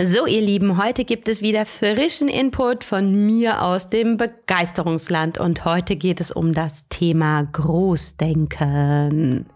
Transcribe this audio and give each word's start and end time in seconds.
So, 0.00 0.26
ihr 0.26 0.42
Lieben, 0.42 0.80
heute 0.80 1.04
gibt 1.04 1.28
es 1.28 1.42
wieder 1.42 1.66
frischen 1.66 2.28
Input 2.28 2.84
von 2.84 3.26
mir 3.26 3.62
aus 3.62 3.90
dem 3.90 4.16
Begeisterungsland 4.16 5.38
und 5.38 5.64
heute 5.64 5.96
geht 5.96 6.20
es 6.20 6.30
um 6.30 6.54
das 6.54 6.86
Thema 6.88 7.42
Großdenken. 7.42 9.46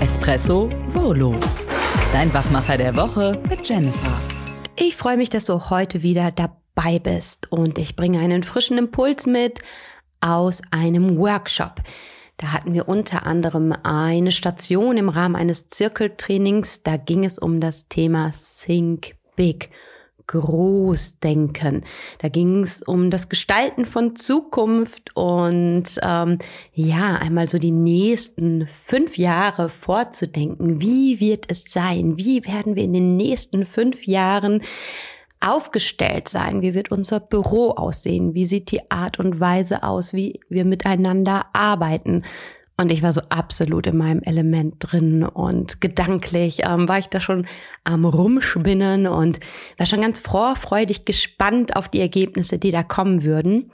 Espresso 0.00 0.70
Solo. 0.86 1.34
Dein 2.14 2.32
Wachmacher 2.32 2.78
der 2.78 2.96
Woche 2.96 3.38
mit 3.46 3.68
Jennifer. 3.68 4.18
Ich 4.74 4.96
freue 4.96 5.18
mich, 5.18 5.28
dass 5.28 5.44
du 5.44 5.68
heute 5.68 6.02
wieder 6.02 6.30
dabei 6.30 6.98
bist 6.98 7.52
und 7.52 7.76
ich 7.76 7.94
bringe 7.94 8.20
einen 8.20 8.42
frischen 8.42 8.78
Impuls 8.78 9.26
mit 9.26 9.58
aus 10.22 10.62
einem 10.70 11.18
Workshop. 11.18 11.82
Da 12.38 12.52
hatten 12.52 12.72
wir 12.72 12.88
unter 12.88 13.26
anderem 13.26 13.74
eine 13.82 14.30
Station 14.30 14.96
im 14.96 15.08
Rahmen 15.08 15.36
eines 15.36 15.68
Zirkeltrainings. 15.68 16.84
Da 16.84 16.96
ging 16.96 17.24
es 17.24 17.38
um 17.38 17.60
das 17.60 17.88
Thema 17.88 18.32
Think 18.32 19.16
Big. 19.36 19.70
Großdenken. 20.28 21.84
Da 22.18 22.28
ging 22.28 22.62
es 22.62 22.82
um 22.82 23.10
das 23.10 23.30
Gestalten 23.30 23.86
von 23.86 24.14
Zukunft 24.14 25.16
und 25.16 25.84
ähm, 26.02 26.38
ja, 26.74 27.16
einmal 27.16 27.48
so 27.48 27.58
die 27.58 27.72
nächsten 27.72 28.68
fünf 28.68 29.16
Jahre 29.16 29.70
vorzudenken. 29.70 30.82
Wie 30.82 31.18
wird 31.18 31.50
es 31.50 31.64
sein? 31.66 32.18
Wie 32.18 32.44
werden 32.44 32.76
wir 32.76 32.84
in 32.84 32.92
den 32.92 33.16
nächsten 33.16 33.64
fünf 33.64 34.06
Jahren 34.06 34.62
aufgestellt 35.40 36.28
sein? 36.28 36.62
Wie 36.62 36.74
wird 36.74 36.90
unser 36.90 37.20
Büro 37.20 37.70
aussehen? 37.70 38.34
Wie 38.34 38.44
sieht 38.44 38.70
die 38.70 38.90
Art 38.90 39.18
und 39.18 39.40
Weise 39.40 39.82
aus, 39.82 40.12
wie 40.12 40.40
wir 40.48 40.64
miteinander 40.64 41.46
arbeiten? 41.52 42.24
Und 42.80 42.92
ich 42.92 43.02
war 43.02 43.12
so 43.12 43.22
absolut 43.28 43.88
in 43.88 43.96
meinem 43.96 44.22
Element 44.22 44.76
drin 44.78 45.24
und 45.24 45.80
gedanklich 45.80 46.60
ähm, 46.64 46.88
war 46.88 46.98
ich 46.98 47.08
da 47.08 47.18
schon 47.18 47.48
am 47.82 48.04
Rumspinnen 48.04 49.08
und 49.08 49.40
war 49.78 49.86
schon 49.86 50.00
ganz 50.00 50.20
vorfreudig 50.20 51.04
gespannt 51.04 51.74
auf 51.74 51.88
die 51.88 52.00
Ergebnisse, 52.00 52.58
die 52.58 52.70
da 52.70 52.84
kommen 52.84 53.24
würden. 53.24 53.72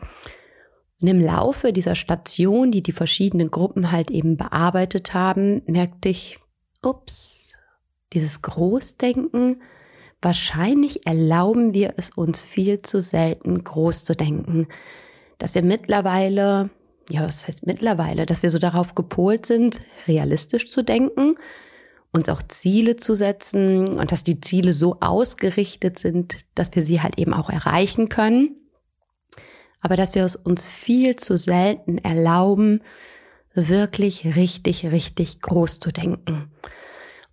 Und 1.02 1.08
im 1.08 1.20
Laufe 1.20 1.74
dieser 1.74 1.96
Station, 1.96 2.70
die 2.70 2.82
die 2.82 2.92
verschiedenen 2.92 3.50
Gruppen 3.50 3.92
halt 3.92 4.10
eben 4.10 4.38
bearbeitet 4.38 5.12
haben, 5.12 5.60
merkte 5.66 6.08
ich, 6.08 6.38
ups, 6.82 7.58
dieses 8.14 8.40
Großdenken, 8.40 9.60
Wahrscheinlich 10.24 11.06
erlauben 11.06 11.74
wir 11.74 11.94
es 11.98 12.08
uns 12.08 12.42
viel 12.42 12.80
zu 12.80 13.02
selten, 13.02 13.62
groß 13.62 14.06
zu 14.06 14.16
denken. 14.16 14.68
Dass 15.36 15.54
wir 15.54 15.62
mittlerweile, 15.62 16.70
ja, 17.10 17.26
was 17.26 17.46
heißt 17.46 17.66
mittlerweile, 17.66 18.24
dass 18.24 18.42
wir 18.42 18.48
so 18.48 18.58
darauf 18.58 18.94
gepolt 18.94 19.44
sind, 19.44 19.82
realistisch 20.08 20.70
zu 20.70 20.82
denken, 20.82 21.36
uns 22.10 22.30
auch 22.30 22.42
Ziele 22.42 22.96
zu 22.96 23.14
setzen 23.14 23.98
und 23.98 24.12
dass 24.12 24.24
die 24.24 24.40
Ziele 24.40 24.72
so 24.72 24.96
ausgerichtet 25.00 25.98
sind, 25.98 26.36
dass 26.54 26.74
wir 26.74 26.82
sie 26.82 27.02
halt 27.02 27.18
eben 27.18 27.34
auch 27.34 27.50
erreichen 27.50 28.08
können. 28.08 28.56
Aber 29.82 29.94
dass 29.94 30.14
wir 30.14 30.24
es 30.24 30.36
uns 30.36 30.66
viel 30.66 31.16
zu 31.16 31.36
selten 31.36 31.98
erlauben, 31.98 32.80
wirklich 33.52 34.36
richtig, 34.36 34.86
richtig 34.86 35.40
groß 35.40 35.80
zu 35.80 35.92
denken. 35.92 36.50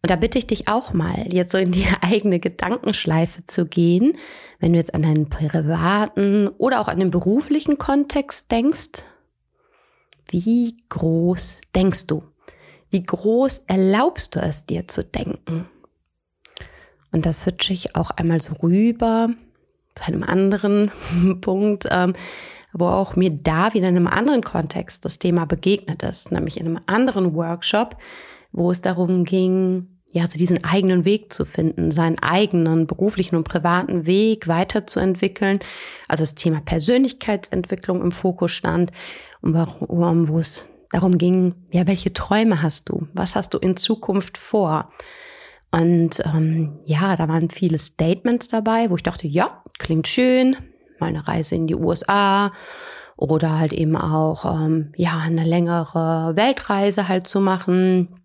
Und 0.03 0.09
da 0.09 0.15
bitte 0.15 0.39
ich 0.39 0.47
dich 0.47 0.67
auch 0.67 0.93
mal, 0.93 1.31
jetzt 1.31 1.51
so 1.51 1.59
in 1.59 1.71
die 1.71 1.85
eigene 2.01 2.39
Gedankenschleife 2.39 3.45
zu 3.45 3.65
gehen, 3.65 4.17
wenn 4.59 4.73
du 4.73 4.79
jetzt 4.79 4.93
an 4.93 5.03
deinen 5.03 5.29
privaten 5.29 6.47
oder 6.47 6.81
auch 6.81 6.87
an 6.87 6.99
den 6.99 7.11
beruflichen 7.11 7.77
Kontext 7.77 8.51
denkst. 8.51 9.03
Wie 10.29 10.77
groß 10.89 11.61
denkst 11.75 12.07
du? 12.07 12.23
Wie 12.89 13.03
groß 13.03 13.65
erlaubst 13.67 14.35
du 14.35 14.39
es 14.39 14.65
dir 14.65 14.87
zu 14.87 15.03
denken? 15.03 15.67
Und 17.11 17.25
das 17.25 17.41
switche 17.41 17.73
ich 17.73 17.95
auch 17.95 18.11
einmal 18.11 18.41
so 18.41 18.53
rüber 18.53 19.29
zu 19.95 20.05
einem 20.05 20.23
anderen 20.23 20.91
Punkt, 21.41 21.87
ähm, 21.91 22.13
wo 22.73 22.85
auch 22.85 23.15
mir 23.15 23.29
da 23.29 23.73
wieder 23.73 23.89
in 23.89 23.97
einem 23.97 24.07
anderen 24.07 24.43
Kontext 24.43 25.03
das 25.03 25.19
Thema 25.19 25.45
begegnet 25.45 26.03
ist, 26.03 26.31
nämlich 26.31 26.59
in 26.59 26.65
einem 26.65 26.79
anderen 26.85 27.35
Workshop, 27.35 27.97
wo 28.53 28.71
es 28.71 28.81
darum 28.81 29.25
ging, 29.25 29.87
ja, 30.13 30.27
so 30.27 30.37
diesen 30.37 30.63
eigenen 30.63 31.05
Weg 31.05 31.31
zu 31.31 31.45
finden, 31.45 31.91
seinen 31.91 32.19
eigenen 32.19 32.85
beruflichen 32.85 33.35
und 33.35 33.43
privaten 33.43 34.05
Weg 34.05 34.47
weiterzuentwickeln. 34.47 35.59
Also 36.07 36.23
das 36.23 36.35
Thema 36.35 36.59
Persönlichkeitsentwicklung 36.61 38.01
im 38.01 38.11
Fokus 38.11 38.51
stand 38.51 38.91
und 39.41 39.53
warum, 39.53 40.27
wo 40.27 40.39
es 40.39 40.67
darum 40.91 41.17
ging, 41.17 41.55
ja, 41.71 41.87
welche 41.87 42.11
Träume 42.11 42.61
hast 42.61 42.89
du? 42.89 43.07
Was 43.13 43.35
hast 43.35 43.53
du 43.53 43.57
in 43.57 43.77
Zukunft 43.77 44.37
vor? 44.37 44.91
Und 45.71 46.21
ähm, 46.25 46.79
ja, 46.85 47.15
da 47.15 47.29
waren 47.29 47.49
viele 47.49 47.77
Statements 47.77 48.49
dabei, 48.49 48.89
wo 48.89 48.97
ich 48.97 49.03
dachte, 49.03 49.27
ja, 49.27 49.63
klingt 49.79 50.09
schön, 50.09 50.57
mal 50.99 51.07
eine 51.07 51.25
Reise 51.25 51.55
in 51.55 51.67
die 51.67 51.75
USA 51.75 52.51
oder 53.15 53.57
halt 53.57 53.71
eben 53.71 53.95
auch 53.95 54.45
ähm, 54.45 54.91
ja 54.97 55.17
eine 55.19 55.45
längere 55.45 56.33
Weltreise 56.35 57.07
halt 57.07 57.27
zu 57.27 57.39
machen 57.39 58.21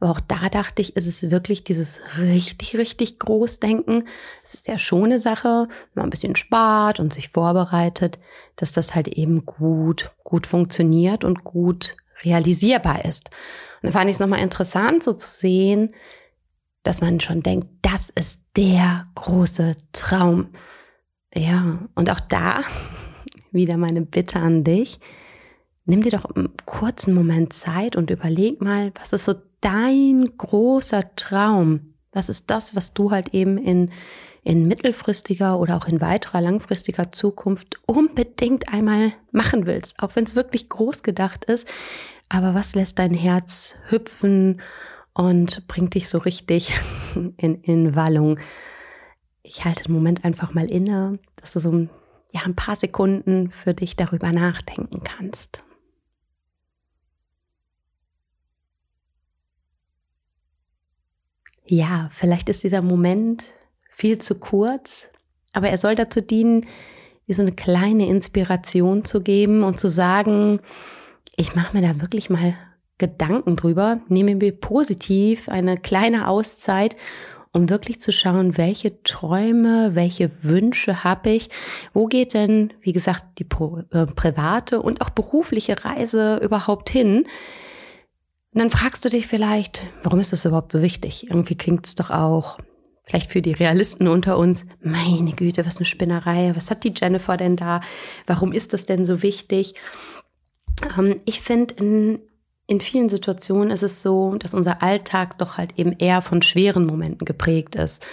aber 0.00 0.12
auch 0.12 0.20
da 0.20 0.48
dachte 0.48 0.80
ich, 0.80 0.96
ist 0.96 1.06
es 1.06 1.30
wirklich 1.30 1.62
dieses 1.62 2.00
richtig, 2.18 2.74
richtig 2.76 3.18
Großdenken. 3.18 4.08
Es 4.42 4.54
ist 4.54 4.66
ja 4.66 4.78
schon 4.78 5.04
eine 5.04 5.20
Sache, 5.20 5.68
wenn 5.68 6.00
man 6.00 6.06
ein 6.06 6.10
bisschen 6.10 6.36
spart 6.36 6.98
und 7.00 7.12
sich 7.12 7.28
vorbereitet, 7.28 8.18
dass 8.56 8.72
das 8.72 8.94
halt 8.94 9.08
eben 9.08 9.44
gut, 9.44 10.10
gut 10.24 10.46
funktioniert 10.46 11.22
und 11.22 11.44
gut 11.44 11.96
realisierbar 12.24 13.04
ist. 13.04 13.28
Und 13.82 13.88
dann 13.88 13.92
fand 13.92 14.08
ich 14.08 14.14
es 14.14 14.20
nochmal 14.20 14.40
interessant, 14.40 15.04
so 15.04 15.12
zu 15.12 15.28
sehen, 15.28 15.94
dass 16.82 17.02
man 17.02 17.20
schon 17.20 17.42
denkt, 17.42 17.68
das 17.82 18.08
ist 18.08 18.40
der 18.56 19.04
große 19.14 19.76
Traum. 19.92 20.48
Ja, 21.34 21.78
und 21.94 22.08
auch 22.10 22.20
da 22.20 22.62
wieder 23.52 23.76
meine 23.76 24.00
Bitte 24.00 24.38
an 24.38 24.64
dich. 24.64 24.98
Nimm 25.84 26.02
dir 26.02 26.12
doch 26.12 26.24
einen 26.24 26.54
kurzen 26.64 27.12
Moment 27.12 27.52
Zeit 27.52 27.96
und 27.96 28.10
überleg 28.10 28.62
mal, 28.62 28.92
was 28.98 29.12
ist 29.12 29.26
so 29.26 29.34
dein 29.60 30.36
großer 30.36 31.14
Traum? 31.16 31.94
Was 32.12 32.28
ist 32.28 32.50
das, 32.50 32.74
was 32.74 32.92
du 32.92 33.10
halt 33.10 33.34
eben 33.34 33.56
in, 33.58 33.90
in 34.42 34.66
mittelfristiger 34.66 35.58
oder 35.58 35.76
auch 35.76 35.86
in 35.86 36.00
weiterer 36.00 36.40
langfristiger 36.40 37.12
Zukunft 37.12 37.76
unbedingt 37.86 38.72
einmal 38.72 39.12
machen 39.32 39.66
willst? 39.66 40.00
Auch 40.00 40.16
wenn 40.16 40.24
es 40.24 40.34
wirklich 40.34 40.68
groß 40.68 41.02
gedacht 41.02 41.44
ist. 41.44 41.70
Aber 42.28 42.54
was 42.54 42.74
lässt 42.74 42.98
dein 42.98 43.14
Herz 43.14 43.76
hüpfen 43.88 44.60
und 45.14 45.66
bringt 45.68 45.94
dich 45.94 46.08
so 46.08 46.18
richtig 46.18 46.72
in, 47.36 47.62
in 47.62 47.94
Wallung? 47.94 48.38
Ich 49.42 49.64
halte 49.64 49.84
den 49.84 49.94
Moment 49.94 50.24
einfach 50.24 50.54
mal 50.54 50.70
inne, 50.70 51.18
dass 51.40 51.52
du 51.52 51.60
so 51.60 51.72
ja, 52.32 52.42
ein 52.44 52.54
paar 52.54 52.76
Sekunden 52.76 53.50
für 53.50 53.74
dich 53.74 53.96
darüber 53.96 54.32
nachdenken 54.32 55.02
kannst. 55.02 55.64
Ja, 61.70 62.10
vielleicht 62.12 62.48
ist 62.48 62.64
dieser 62.64 62.82
Moment 62.82 63.46
viel 63.94 64.18
zu 64.18 64.40
kurz, 64.40 65.08
aber 65.52 65.68
er 65.68 65.78
soll 65.78 65.94
dazu 65.94 66.20
dienen, 66.20 66.66
dir 67.28 67.34
so 67.34 67.42
eine 67.42 67.52
kleine 67.52 68.08
Inspiration 68.08 69.04
zu 69.04 69.22
geben 69.22 69.62
und 69.62 69.78
zu 69.78 69.88
sagen, 69.88 70.60
ich 71.36 71.54
mache 71.54 71.76
mir 71.76 71.82
da 71.86 72.00
wirklich 72.00 72.28
mal 72.28 72.54
Gedanken 72.98 73.54
drüber, 73.54 74.00
nehme 74.08 74.34
mir 74.34 74.52
positiv 74.52 75.48
eine 75.48 75.78
kleine 75.78 76.26
Auszeit, 76.26 76.96
um 77.52 77.70
wirklich 77.70 78.00
zu 78.00 78.12
schauen, 78.12 78.56
welche 78.56 79.02
Träume, 79.04 79.94
welche 79.94 80.30
Wünsche 80.42 81.04
habe 81.04 81.30
ich, 81.30 81.50
wo 81.92 82.06
geht 82.06 82.34
denn, 82.34 82.72
wie 82.80 82.92
gesagt, 82.92 83.38
die 83.38 83.46
äh, 83.92 84.06
private 84.06 84.82
und 84.82 85.00
auch 85.02 85.10
berufliche 85.10 85.84
Reise 85.84 86.38
überhaupt 86.42 86.90
hin, 86.90 87.26
und 88.52 88.60
dann 88.60 88.70
fragst 88.70 89.04
du 89.04 89.08
dich 89.08 89.26
vielleicht, 89.26 89.86
warum 90.02 90.18
ist 90.18 90.32
das 90.32 90.44
überhaupt 90.44 90.72
so 90.72 90.82
wichtig? 90.82 91.28
Irgendwie 91.28 91.54
klingt 91.54 91.86
es 91.86 91.94
doch 91.94 92.10
auch, 92.10 92.58
vielleicht 93.04 93.30
für 93.30 93.42
die 93.42 93.52
Realisten 93.52 94.08
unter 94.08 94.38
uns, 94.38 94.66
meine 94.82 95.32
Güte, 95.32 95.66
was 95.66 95.76
eine 95.76 95.84
Spinnerei, 95.84 96.52
was 96.54 96.70
hat 96.70 96.84
die 96.84 96.94
Jennifer 96.96 97.36
denn 97.36 97.56
da? 97.56 97.80
Warum 98.26 98.52
ist 98.52 98.72
das 98.72 98.86
denn 98.86 99.06
so 99.06 99.22
wichtig? 99.22 99.74
Ähm, 100.96 101.20
ich 101.26 101.40
finde, 101.40 101.74
in, 101.74 102.18
in 102.66 102.80
vielen 102.80 103.08
Situationen 103.08 103.70
ist 103.70 103.82
es 103.82 104.02
so, 104.02 104.34
dass 104.36 104.54
unser 104.54 104.82
Alltag 104.82 105.38
doch 105.38 105.56
halt 105.56 105.78
eben 105.78 105.92
eher 105.92 106.22
von 106.22 106.42
schweren 106.42 106.86
Momenten 106.86 107.24
geprägt 107.24 107.74
ist. 107.74 108.06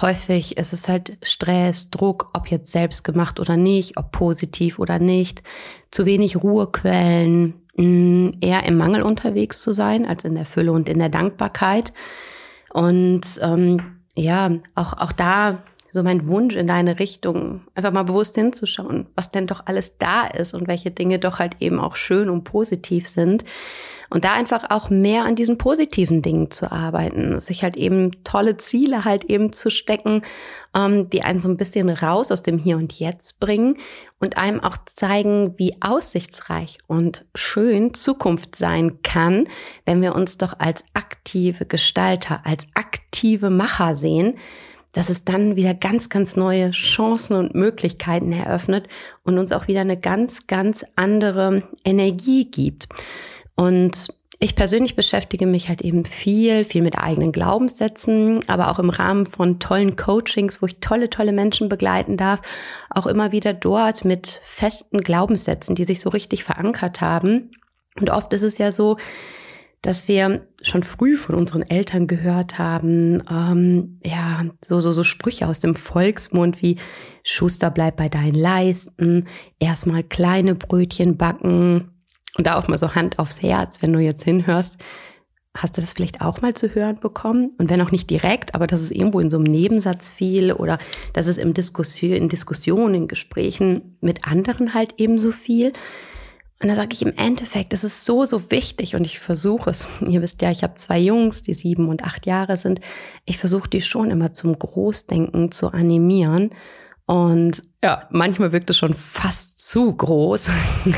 Häufig 0.00 0.58
ist 0.58 0.74
es 0.74 0.88
halt 0.88 1.16
Stress, 1.22 1.90
Druck, 1.90 2.30
ob 2.34 2.50
jetzt 2.50 2.70
selbst 2.70 3.04
gemacht 3.04 3.40
oder 3.40 3.56
nicht, 3.56 3.96
ob 3.96 4.12
positiv 4.12 4.78
oder 4.78 4.98
nicht, 4.98 5.42
zu 5.90 6.04
wenig 6.04 6.36
Ruhequellen, 6.36 7.65
eher 7.76 8.64
im 8.64 8.76
Mangel 8.76 9.02
unterwegs 9.02 9.60
zu 9.60 9.72
sein 9.72 10.06
als 10.06 10.24
in 10.24 10.34
der 10.34 10.46
Fülle 10.46 10.72
und 10.72 10.88
in 10.88 10.98
der 10.98 11.08
Dankbarkeit. 11.08 11.92
Und 12.72 13.38
ähm, 13.42 13.80
ja, 14.14 14.50
auch, 14.74 14.94
auch 14.94 15.12
da 15.12 15.62
so 15.96 16.02
mein 16.02 16.28
Wunsch 16.28 16.54
in 16.54 16.66
deine 16.66 16.98
Richtung, 16.98 17.62
einfach 17.74 17.90
mal 17.90 18.02
bewusst 18.02 18.34
hinzuschauen, 18.34 19.06
was 19.14 19.30
denn 19.30 19.46
doch 19.46 19.62
alles 19.64 19.96
da 19.96 20.26
ist 20.26 20.52
und 20.52 20.68
welche 20.68 20.90
Dinge 20.90 21.18
doch 21.18 21.38
halt 21.38 21.56
eben 21.60 21.80
auch 21.80 21.96
schön 21.96 22.28
und 22.28 22.44
positiv 22.44 23.08
sind. 23.08 23.44
Und 24.10 24.24
da 24.24 24.34
einfach 24.34 24.70
auch 24.70 24.90
mehr 24.90 25.24
an 25.24 25.34
diesen 25.34 25.58
positiven 25.58 26.22
Dingen 26.22 26.50
zu 26.50 26.70
arbeiten, 26.70 27.40
sich 27.40 27.64
halt 27.64 27.76
eben 27.76 28.10
tolle 28.22 28.56
Ziele 28.56 29.04
halt 29.04 29.24
eben 29.24 29.52
zu 29.52 29.70
stecken, 29.70 30.22
ähm, 30.76 31.10
die 31.10 31.22
einen 31.22 31.40
so 31.40 31.48
ein 31.48 31.56
bisschen 31.56 31.88
raus 31.88 32.30
aus 32.30 32.42
dem 32.42 32.58
Hier 32.58 32.76
und 32.76 32.92
Jetzt 32.92 33.40
bringen 33.40 33.78
und 34.20 34.36
einem 34.36 34.60
auch 34.60 34.76
zeigen, 34.84 35.54
wie 35.56 35.74
aussichtsreich 35.80 36.78
und 36.86 37.24
schön 37.34 37.94
Zukunft 37.94 38.54
sein 38.54 39.00
kann, 39.02 39.48
wenn 39.86 40.02
wir 40.02 40.14
uns 40.14 40.36
doch 40.36 40.54
als 40.58 40.84
aktive 40.92 41.64
Gestalter, 41.64 42.42
als 42.44 42.68
aktive 42.74 43.50
Macher 43.50 43.96
sehen 43.96 44.34
dass 44.96 45.10
es 45.10 45.24
dann 45.26 45.56
wieder 45.56 45.74
ganz, 45.74 46.08
ganz 46.08 46.36
neue 46.36 46.70
Chancen 46.70 47.36
und 47.36 47.54
Möglichkeiten 47.54 48.32
eröffnet 48.32 48.88
und 49.24 49.38
uns 49.38 49.52
auch 49.52 49.68
wieder 49.68 49.82
eine 49.82 50.00
ganz, 50.00 50.46
ganz 50.46 50.86
andere 50.96 51.64
Energie 51.84 52.50
gibt. 52.50 52.88
Und 53.56 54.08
ich 54.38 54.56
persönlich 54.56 54.96
beschäftige 54.96 55.46
mich 55.46 55.68
halt 55.68 55.82
eben 55.82 56.06
viel, 56.06 56.64
viel 56.64 56.80
mit 56.80 56.98
eigenen 56.98 57.30
Glaubenssätzen, 57.30 58.40
aber 58.48 58.70
auch 58.70 58.78
im 58.78 58.88
Rahmen 58.88 59.26
von 59.26 59.58
tollen 59.58 59.96
Coachings, 59.96 60.62
wo 60.62 60.66
ich 60.66 60.80
tolle, 60.80 61.10
tolle 61.10 61.32
Menschen 61.32 61.68
begleiten 61.68 62.16
darf, 62.16 62.40
auch 62.88 63.06
immer 63.06 63.32
wieder 63.32 63.52
dort 63.52 64.06
mit 64.06 64.40
festen 64.44 65.02
Glaubenssätzen, 65.02 65.74
die 65.74 65.84
sich 65.84 66.00
so 66.00 66.08
richtig 66.08 66.42
verankert 66.42 67.02
haben. 67.02 67.50
Und 68.00 68.08
oft 68.08 68.32
ist 68.32 68.42
es 68.42 68.56
ja 68.56 68.72
so, 68.72 68.96
dass 69.86 70.08
wir 70.08 70.46
schon 70.62 70.82
früh 70.82 71.16
von 71.16 71.36
unseren 71.36 71.62
Eltern 71.62 72.08
gehört 72.08 72.58
haben, 72.58 73.22
ähm, 73.30 74.00
ja, 74.02 74.46
so, 74.64 74.80
so, 74.80 74.92
so 74.92 75.04
Sprüche 75.04 75.46
aus 75.46 75.60
dem 75.60 75.76
Volksmund 75.76 76.60
wie 76.60 76.78
Schuster 77.22 77.70
bleib 77.70 77.96
bei 77.96 78.08
deinen 78.08 78.34
Leisten, 78.34 79.28
erstmal 79.60 80.02
kleine 80.02 80.56
Brötchen 80.56 81.16
backen, 81.16 81.92
und 82.36 82.46
da 82.46 82.58
auch 82.58 82.68
mal 82.68 82.76
so 82.76 82.94
Hand 82.94 83.18
aufs 83.20 83.42
Herz, 83.42 83.80
wenn 83.80 83.92
du 83.92 84.00
jetzt 84.00 84.24
hinhörst, 84.24 84.82
hast 85.56 85.76
du 85.76 85.80
das 85.80 85.92
vielleicht 85.92 86.20
auch 86.20 86.42
mal 86.42 86.52
zu 86.54 86.74
hören 86.74 86.98
bekommen? 87.00 87.52
Und 87.56 87.70
wenn 87.70 87.80
auch 87.80 87.92
nicht 87.92 88.10
direkt, 88.10 88.54
aber 88.54 88.66
dass 88.66 88.80
es 88.80 88.90
irgendwo 88.90 89.20
in 89.20 89.30
so 89.30 89.38
einem 89.38 89.44
Nebensatz 89.44 90.10
fiel 90.10 90.52
oder 90.52 90.78
dass 91.14 91.28
es 91.28 91.38
im 91.38 91.54
Diskussion, 91.54 92.12
in 92.12 92.28
Diskussionen, 92.28 92.94
in 92.94 93.08
Gesprächen 93.08 93.96
mit 94.00 94.26
anderen 94.26 94.74
halt 94.74 94.94
ebenso 94.98 95.30
viel. 95.30 95.72
Und 96.62 96.68
da 96.68 96.74
sage 96.74 96.94
ich 96.94 97.02
im 97.02 97.12
Endeffekt, 97.16 97.74
es 97.74 97.84
ist 97.84 98.04
so, 98.06 98.24
so 98.24 98.50
wichtig 98.50 98.94
und 98.94 99.04
ich 99.04 99.18
versuche 99.18 99.70
es. 99.70 99.86
Ihr 100.06 100.22
wisst 100.22 100.40
ja, 100.42 100.50
ich 100.50 100.62
habe 100.62 100.74
zwei 100.74 100.98
Jungs, 100.98 101.42
die 101.42 101.54
sieben 101.54 101.88
und 101.88 102.04
acht 102.04 102.26
Jahre 102.26 102.56
sind. 102.56 102.80
Ich 103.24 103.38
versuche 103.38 103.68
die 103.68 103.82
schon 103.82 104.10
immer 104.10 104.32
zum 104.32 104.58
Großdenken 104.58 105.52
zu 105.52 105.68
animieren 105.72 106.50
und 107.06 107.62
ja, 107.82 108.08
manchmal 108.10 108.50
wirkt 108.52 108.68
es 108.68 108.78
schon 108.78 108.94
fast 108.94 109.60
zu 109.68 109.94
groß. 109.94 110.50
um, 110.88 110.94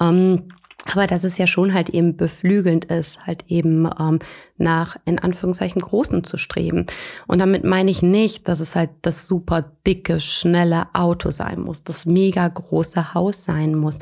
ähm, 0.00 0.48
aber 0.92 1.08
dass 1.08 1.24
es 1.24 1.36
ja 1.36 1.48
schon 1.48 1.74
halt 1.74 1.88
eben 1.88 2.16
beflügelnd 2.16 2.84
ist, 2.84 3.26
halt 3.26 3.44
eben 3.48 3.90
ähm, 3.98 4.20
nach 4.56 4.96
in 5.04 5.18
Anführungszeichen 5.18 5.80
Großen 5.80 6.22
zu 6.22 6.36
streben. 6.36 6.86
Und 7.26 7.40
damit 7.40 7.64
meine 7.64 7.90
ich 7.90 8.02
nicht, 8.02 8.46
dass 8.46 8.60
es 8.60 8.76
halt 8.76 8.90
das 9.02 9.26
super 9.26 9.72
dicke, 9.84 10.20
schnelle 10.20 10.86
Auto 10.92 11.32
sein 11.32 11.60
muss, 11.60 11.82
das 11.82 12.06
mega 12.06 12.46
große 12.46 13.14
Haus 13.14 13.42
sein 13.42 13.74
muss. 13.74 13.98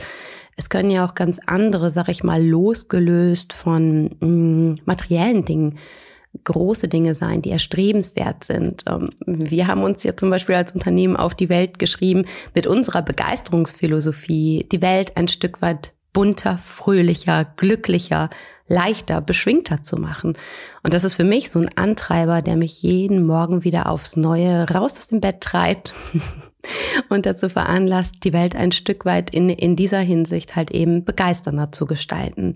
Es 0.56 0.70
können 0.70 0.90
ja 0.90 1.06
auch 1.06 1.14
ganz 1.14 1.40
andere, 1.46 1.90
sag 1.90 2.08
ich 2.08 2.22
mal, 2.22 2.44
losgelöst 2.44 3.52
von 3.52 4.16
mh, 4.20 4.26
mm, 4.26 4.76
materiellen 4.84 5.44
Dingen 5.44 5.78
große 6.42 6.88
Dinge 6.88 7.14
sein, 7.14 7.42
die 7.42 7.50
erstrebenswert 7.50 8.42
sind. 8.42 8.84
Ähm, 8.88 9.10
wir 9.24 9.68
haben 9.68 9.84
uns 9.84 10.02
ja 10.02 10.16
zum 10.16 10.30
Beispiel 10.30 10.56
als 10.56 10.72
Unternehmen 10.72 11.16
auf 11.16 11.34
die 11.34 11.48
Welt 11.48 11.78
geschrieben 11.78 12.24
mit 12.54 12.66
unserer 12.66 13.02
Begeisterungsphilosophie, 13.02 14.66
die 14.70 14.82
Welt 14.82 15.16
ein 15.16 15.28
Stück 15.28 15.62
weit 15.62 15.92
bunter, 16.12 16.58
fröhlicher, 16.58 17.44
glücklicher, 17.56 18.30
leichter, 18.66 19.20
beschwingter 19.20 19.82
zu 19.82 19.96
machen. 19.96 20.36
Und 20.82 20.94
das 20.94 21.04
ist 21.04 21.14
für 21.14 21.24
mich 21.24 21.50
so 21.50 21.60
ein 21.60 21.76
Antreiber, 21.76 22.42
der 22.42 22.56
mich 22.56 22.82
jeden 22.82 23.26
Morgen 23.26 23.62
wieder 23.62 23.88
aufs 23.88 24.16
Neue 24.16 24.68
raus 24.70 24.96
aus 24.98 25.08
dem 25.08 25.20
Bett 25.20 25.40
treibt 25.40 25.94
und 27.08 27.26
dazu 27.26 27.48
veranlasst, 27.48 28.16
die 28.24 28.32
Welt 28.32 28.56
ein 28.56 28.72
Stück 28.72 29.04
weit 29.04 29.30
in, 29.30 29.48
in 29.48 29.76
dieser 29.76 30.00
Hinsicht 30.00 30.56
halt 30.56 30.70
eben 30.70 31.04
begeisternder 31.04 31.70
zu 31.70 31.86
gestalten. 31.86 32.54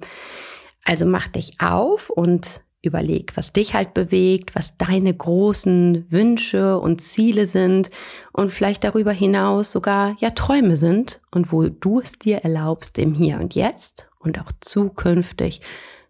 Also 0.85 1.07
mach 1.07 1.29
dich 1.29 1.61
auf 1.61 2.11
und 2.11 2.63
überleg, 2.83 3.37
was 3.37 3.53
dich 3.53 3.75
halt 3.75 3.93
bewegt, 3.93 4.55
was 4.55 4.77
deine 4.77 5.13
großen 5.13 6.07
Wünsche 6.11 6.79
und 6.79 7.03
Ziele 7.03 7.47
sind 7.47 7.91
und 8.33 8.53
vielleicht 8.53 8.85
darüber 8.85 9.13
hinaus 9.13 9.73
sogar 9.73 10.17
ja 10.21 10.31
Träume 10.31 10.77
sind 10.77 11.21
und 11.31 11.53
wo 11.53 11.69
du 11.69 12.01
es 12.01 12.19
dir 12.19 12.39
erlaubst, 12.39 12.99
im 12.99 13.15
Hier 13.15 13.41
und 13.41 13.55
Jetzt 13.55 14.09
und 14.19 14.41
auch 14.41 14.53
zukünftig 14.61 15.61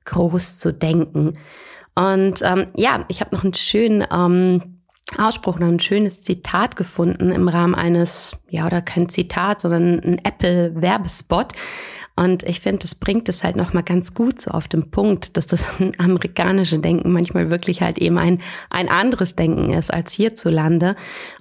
groß 0.05 0.59
zu 0.59 0.73
denken. 0.73 1.39
Und 1.95 2.43
ähm, 2.43 2.69
ja, 2.77 3.05
ich 3.09 3.21
habe 3.21 3.35
noch 3.35 3.45
einen 3.45 3.55
schönen 3.55 4.07
ähm, 4.13 4.78
Ausspruch, 5.17 5.59
noch 5.59 5.69
ein 5.69 5.81
schönes 5.81 6.21
Zitat 6.21 6.77
gefunden 6.77 7.31
im 7.31 7.49
Rahmen 7.49 7.75
eines, 7.75 8.33
ja, 8.51 8.67
oder 8.67 8.83
kein 8.83 9.09
Zitat, 9.09 9.63
sondern 9.63 10.01
ein 10.01 10.21
Apple-Werbespot. 10.23 11.53
Und 12.15 12.43
ich 12.43 12.61
finde, 12.61 12.81
das 12.81 12.95
bringt 12.95 13.29
es 13.29 13.43
halt 13.43 13.57
nochmal 13.57 13.85
ganz 13.85 14.13
gut 14.13 14.41
so 14.41 14.51
auf 14.51 14.69
den 14.69 14.91
Punkt, 14.91 15.37
dass 15.37 15.47
das 15.47 15.67
amerikanische 15.99 16.79
Denken 16.79 17.13
manchmal 17.13 17.49
wirklich 17.49 17.81
halt 17.81 17.99
eben 17.99 18.19
ein, 18.19 18.43
ein 18.71 18.89
anderes 18.89 19.35
Denken 19.35 19.73
ist 19.73 19.93
als 19.93 20.13
hierzulande. 20.13 20.97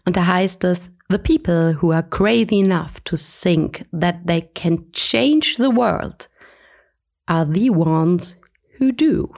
Und 0.05 0.15
da 0.15 0.27
heißt 0.27 0.63
es, 0.63 0.79
The 1.09 1.17
people 1.17 1.77
who 1.81 1.91
are 1.91 2.03
crazy 2.03 2.61
enough 2.61 2.99
to 3.05 3.15
think 3.15 3.85
that 3.97 4.27
they 4.27 4.41
can 4.41 4.91
change 4.91 5.55
the 5.55 5.73
world 5.73 6.29
are 7.27 7.45
the 7.45 7.69
ones 7.69 8.35
who 8.77 8.91
do. 8.91 9.33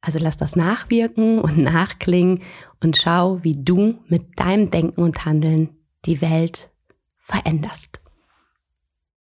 Also 0.00 0.18
lass 0.20 0.36
das 0.36 0.56
nachwirken 0.56 1.40
und 1.40 1.58
nachklingen 1.62 2.42
und 2.82 2.96
schau, 2.96 3.42
wie 3.42 3.56
du 3.56 3.98
mit 4.06 4.38
deinem 4.38 4.70
Denken 4.70 5.02
und 5.02 5.24
Handeln 5.24 5.70
die 6.04 6.20
Welt 6.20 6.70
veränderst. 7.18 8.00